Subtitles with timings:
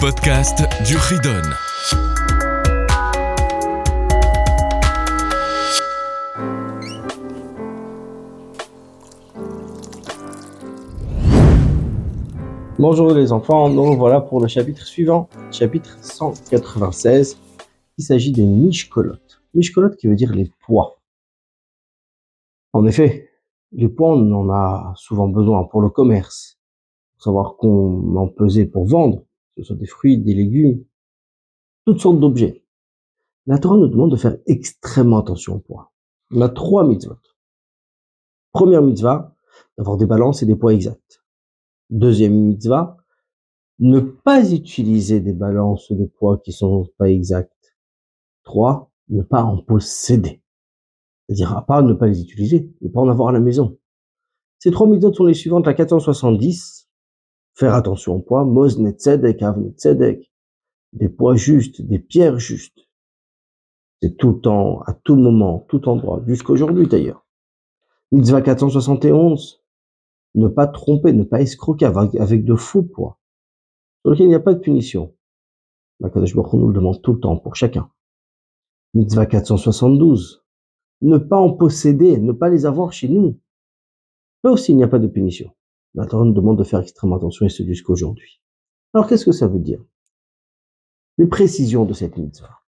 [0.00, 1.42] podcast du Ridon.
[12.78, 17.38] Bonjour les enfants, nous voilà pour le chapitre suivant, chapitre 196.
[17.98, 19.18] Il s'agit des mishkolot.
[19.52, 20.98] Mishkolot qui veut dire les poids.
[22.72, 23.28] En effet,
[23.72, 26.58] les poids, on en a souvent besoin pour le commerce,
[27.16, 29.24] pour savoir qu'on en pesait pour vendre,
[29.60, 30.84] ce soit des fruits, des légumes,
[31.84, 32.64] toutes sortes d'objets.
[33.46, 35.92] La Torah nous demande de faire extrêmement attention au poids.
[36.30, 37.18] On a trois mitzvot.
[38.52, 39.34] Première mitzvah,
[39.76, 41.22] d'avoir des balances et des poids exacts.
[41.90, 42.96] Deuxième mitzvah,
[43.78, 47.74] ne pas utiliser des balances ou des poids qui sont pas exacts.
[48.44, 50.42] Trois, ne pas en posséder.
[51.26, 53.78] C'est-à-dire, à part ne pas les utiliser, ne pas en avoir à la maison.
[54.58, 56.89] Ces trois mitzvot sont les suivantes, la 470,
[57.60, 60.24] faire attention au poids, moz netzedek, av netzedek,
[60.94, 62.88] des poids justes, des pierres justes.
[64.00, 67.26] C'est tout le temps, à tout moment, tout endroit, jusqu'aujourd'hui d'ailleurs.
[68.12, 69.62] Mitzvah 471,
[70.36, 73.20] ne pas tromper, ne pas escroquer avec, de faux poids,
[74.02, 75.14] sur lequel il n'y a pas de punition.
[76.00, 77.90] La Kadosh Baruch nous le demande tout le temps pour chacun.
[78.94, 80.46] Mitzvah 472,
[81.02, 83.38] ne pas en posséder, ne pas les avoir chez nous.
[84.44, 85.52] Là aussi, il n'y a pas de punition.
[85.94, 88.40] La Torah nous demande de faire extrêmement attention et ce jusqu'aujourd'hui.
[88.94, 89.84] Alors, qu'est-ce que ça veut dire?
[91.18, 92.60] Les précisions de cette mitzvah.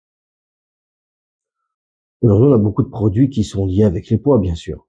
[2.23, 4.87] Aujourd'hui, on a beaucoup de produits qui sont liés avec les poids, bien sûr.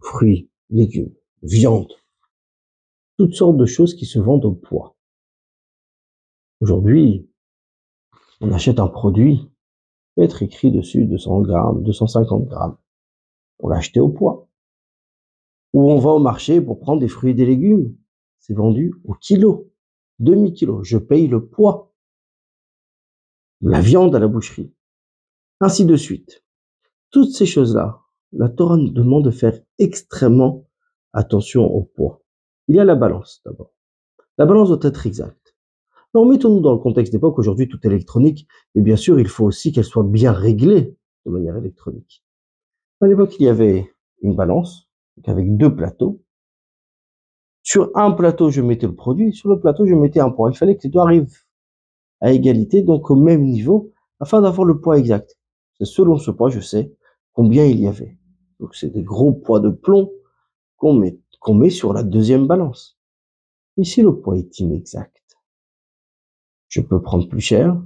[0.00, 1.92] Fruits, légumes, viande,
[3.16, 4.96] toutes sortes de choses qui se vendent au poids.
[6.60, 7.28] Aujourd'hui,
[8.40, 9.50] on achète un produit,
[10.14, 12.76] peut être écrit dessus 200 grammes, 250 grammes.
[13.60, 14.48] On l'a acheté au poids.
[15.72, 17.96] Ou on va au marché pour prendre des fruits et des légumes.
[18.38, 19.70] C'est vendu au kilo,
[20.18, 20.82] demi-kilo.
[20.82, 21.92] Je paye le poids.
[23.60, 24.74] La viande à la boucherie.
[25.60, 26.44] Ainsi de suite.
[27.10, 28.00] Toutes ces choses-là,
[28.32, 30.66] la Torah nous demande de faire extrêmement
[31.12, 32.22] attention au poids.
[32.68, 33.74] Il y a la balance d'abord.
[34.38, 35.54] La balance doit être exacte.
[36.14, 39.46] Alors mettons-nous dans le contexte d'époque, aujourd'hui tout est électronique, et bien sûr il faut
[39.46, 42.24] aussi qu'elle soit bien réglée de manière électronique.
[43.00, 43.90] À l'époque il y avait
[44.22, 44.90] une balance,
[45.24, 46.22] avec deux plateaux.
[47.62, 50.50] Sur un plateau je mettais le produit, sur le plateau je mettais un poids.
[50.50, 51.38] Il fallait que les deux arrivent
[52.20, 55.36] à égalité, donc au même niveau, afin d'avoir le poids exact.
[55.78, 56.94] C'est selon ce poids, je sais
[57.32, 58.18] combien il y avait.
[58.60, 60.12] Donc c'est des gros poids de plomb
[60.76, 62.98] qu'on met, qu'on met sur la deuxième balance.
[63.76, 65.22] Ici, le poids est inexact.
[66.68, 67.80] Je peux prendre plus cher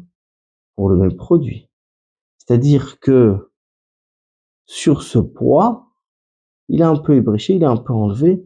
[0.75, 1.71] pour le même produit.
[2.39, 3.51] C'est-à-dire que
[4.67, 5.86] sur ce poids,
[6.69, 8.45] il est un peu ébréché, il est un peu enlevé.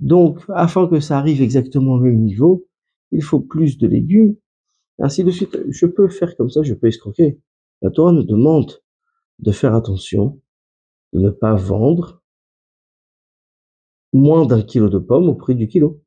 [0.00, 2.66] Donc, afin que ça arrive exactement au même niveau,
[3.10, 4.36] il faut plus de légumes.
[4.98, 7.40] Ainsi de suite, je peux faire comme ça, je peux escroquer.
[7.82, 8.82] La Torah nous demande
[9.38, 10.40] de faire attention
[11.12, 12.22] de ne pas vendre
[14.12, 16.00] moins d'un kilo de pommes au prix du kilo,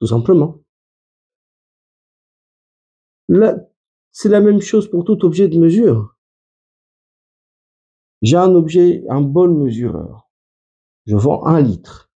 [0.00, 0.60] tout simplement.
[3.28, 3.56] Là,
[4.10, 6.16] c'est la même chose pour tout objet de mesure.
[8.20, 10.28] J'ai un objet, un bol mesureur.
[11.06, 12.10] Je vends un litre.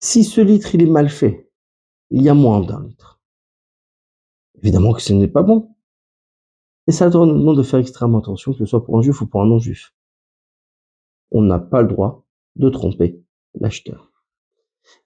[0.00, 1.50] Si ce litre il est mal fait,
[2.10, 3.20] il y a moins d'un litre.
[4.62, 5.74] Évidemment que ce n'est pas bon.
[6.86, 9.42] Et ça demande de faire extrêmement attention, que ce soit pour un juif ou pour
[9.42, 9.92] un non-juif
[11.30, 12.24] on n'a pas le droit
[12.56, 13.22] de tromper
[13.54, 14.12] l'acheteur.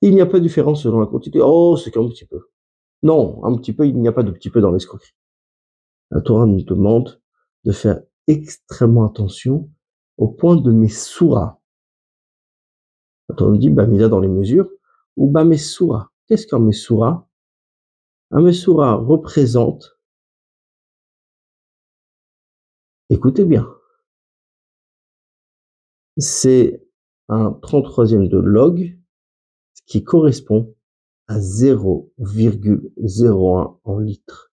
[0.01, 1.41] Il n'y a pas de différence selon la quantité.
[1.43, 2.51] Oh, c'est qu'un petit peu.
[3.03, 5.15] Non, un petit peu, il n'y a pas de petit peu dans l'escroquerie.
[6.11, 7.21] La Torah nous demande
[7.65, 9.71] de faire extrêmement attention
[10.19, 11.61] au point de mes souras.
[13.37, 14.71] Torah nous dit Bamida dans les mesures
[15.17, 16.13] ou Bamesura.
[16.27, 17.29] Qu'est-ce qu'un Mesura
[18.31, 19.99] Un Mesura représente,
[23.11, 23.69] écoutez bien,
[26.17, 26.83] c'est
[27.29, 28.99] un 33e de log,
[29.87, 30.75] qui correspond
[31.27, 34.53] à 0,01 en litres.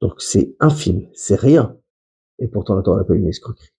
[0.00, 1.78] Donc c'est infime, c'est rien.
[2.38, 3.72] Et pourtant la Torah appelle une escroquerie.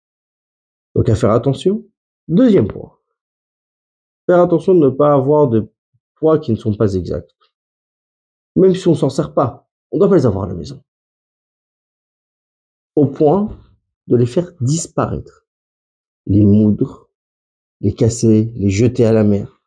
[0.95, 1.85] Donc à faire attention.
[2.27, 2.97] Deuxième point.
[4.25, 5.71] Faire attention de ne pas avoir de
[6.15, 7.31] poids qui ne sont pas exacts.
[8.55, 10.81] Même si on s'en sert pas, on doit pas les avoir à la maison.
[12.95, 13.55] Au point
[14.07, 15.45] de les faire disparaître
[16.25, 17.09] les moudre,
[17.81, 19.61] les casser, les jeter à la mer,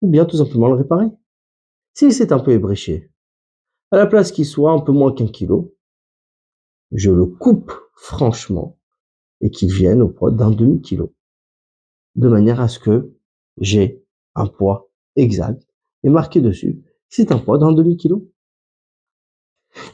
[0.00, 1.10] ou bien tout simplement le réparer.
[1.94, 3.12] Si c'est un peu ébréché,
[3.90, 5.74] à la place qu'il soit un peu moins qu'un kilo,
[6.92, 8.78] je le coupe franchement
[9.40, 11.14] et qu'il vienne au poids d'un demi-kilo,
[12.18, 13.14] de manière à ce que
[13.58, 14.04] j'ai
[14.34, 15.62] un poids exact
[16.02, 18.28] et marqué dessus C'est un poids d'un demi-kilo.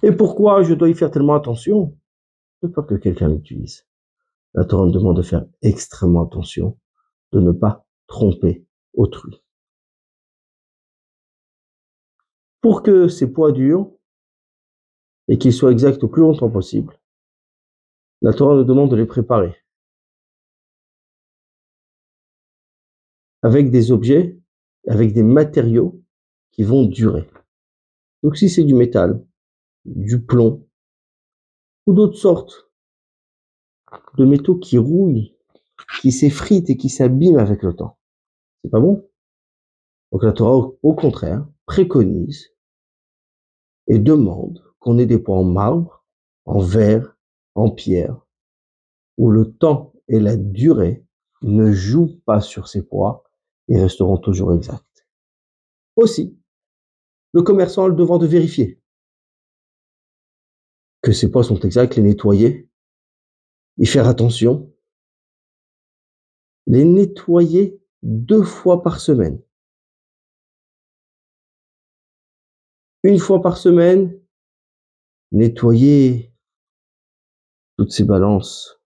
[0.02, 1.96] Et pourquoi je dois y faire tellement attention?
[2.62, 3.86] De peur que quelqu'un l'utilise.
[4.54, 6.78] La Torah me demande de faire extrêmement attention,
[7.32, 9.42] de ne pas tromper autrui.
[12.62, 13.90] Pour que ces poids durent
[15.28, 16.98] et qu'ils soient exacts au plus longtemps possible,
[18.22, 19.54] la Torah nous demande de les préparer
[23.44, 24.40] avec des objets,
[24.88, 26.02] avec des matériaux
[26.50, 27.28] qui vont durer.
[28.22, 29.22] Donc si c'est du métal,
[29.84, 30.66] du plomb
[31.86, 32.70] ou d'autres sortes
[34.16, 35.36] de métaux qui rouillent,
[36.00, 37.98] qui s'effritent et qui s'abîment avec le temps,
[38.62, 39.06] c'est pas bon?
[40.10, 42.54] Donc la Torah, au contraire, préconise
[43.88, 46.02] et demande qu'on ait des poids en marbre,
[46.46, 47.14] en verre,
[47.54, 48.24] en pierre,
[49.18, 51.04] où le temps et la durée
[51.42, 53.23] ne jouent pas sur ces poids
[53.68, 55.06] et resteront toujours exacts.
[55.96, 56.38] Aussi,
[57.32, 58.80] le commerçant a le devoir de vérifier
[61.02, 62.66] que ces poids sont exacts, les nettoyer,
[63.76, 64.72] y faire attention,
[66.66, 69.40] les nettoyer deux fois par semaine.
[73.02, 74.18] Une fois par semaine,
[75.30, 76.32] nettoyer
[77.76, 78.80] toutes ces balances.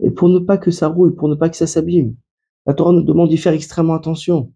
[0.00, 2.16] Et pour ne pas que ça rouille, pour ne pas que ça s'abîme.
[2.70, 4.54] La Torah nous demande d'y faire extrêmement attention.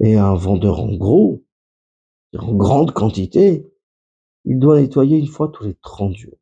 [0.00, 1.44] Et un vendeur en gros,
[2.36, 3.72] en grande quantité,
[4.44, 6.36] il doit nettoyer une fois tous les 30 jours.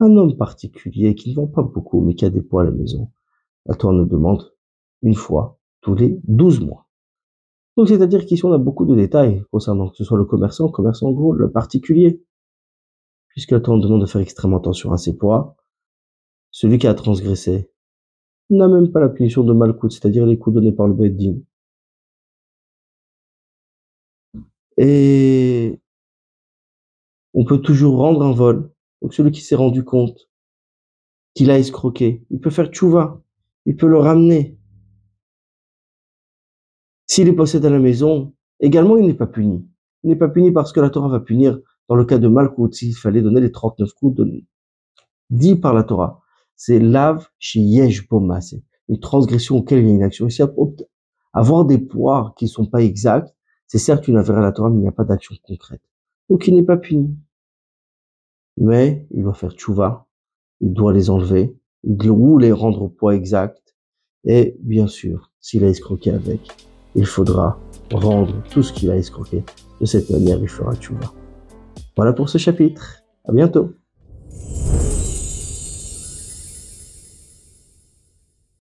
[0.00, 2.72] Un homme particulier qui ne vend pas beaucoup, mais qui a des poids à la
[2.72, 3.12] maison,
[3.66, 4.52] la Torah nous demande
[5.02, 6.88] une fois tous les 12 mois.
[7.76, 10.72] Donc, c'est-à-dire qu'ici, on a beaucoup de détails concernant que ce soit le commerçant, le
[10.72, 12.20] commerçant gros, le particulier.
[13.28, 15.54] Puisque la Torah demande de faire extrêmement attention à ses poids.
[16.50, 17.70] Celui qui a transgressé
[18.50, 21.36] n'a même pas la punition de malcoute, c'est-à-dire les coups donnés par le Beddin.
[24.76, 25.80] Et
[27.34, 28.70] on peut toujours rendre un vol.
[29.02, 30.28] Donc celui qui s'est rendu compte
[31.34, 33.22] qu'il a escroqué, il peut faire tchouva,
[33.66, 34.56] il peut le ramener.
[37.06, 39.66] S'il est possède à la maison, également, il n'est pas puni.
[40.02, 41.58] Il n'est pas puni parce que la Torah va punir
[41.88, 44.20] dans le cas de Malkout, s'il fallait donner les 39 coups
[45.30, 46.22] dit par la Torah.
[46.58, 50.26] C'est lave c'est une transgression auquel il y a une action.
[50.26, 50.42] Ici,
[51.32, 53.32] avoir des poids qui sont pas exacts,
[53.68, 55.80] c'est certes une affaire à la Torah, mais il n'y a pas d'action concrète.
[56.28, 57.16] Donc il n'est pas puni.
[58.56, 60.08] Mais il doit faire tchouva,
[60.60, 63.76] il doit les enlever, il doit les rendre au poids exact.
[64.24, 66.40] Et bien sûr, s'il a escroqué avec,
[66.96, 67.60] il faudra
[67.92, 69.44] rendre tout ce qu'il a escroqué.
[69.80, 71.12] De cette manière, il fera tchouva.
[71.96, 73.04] Voilà pour ce chapitre.
[73.26, 73.77] À bientôt.